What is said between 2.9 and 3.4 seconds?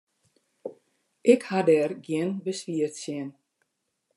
tsjin.